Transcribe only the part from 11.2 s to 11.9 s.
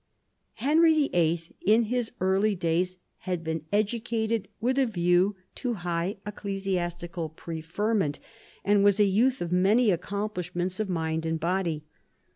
and body.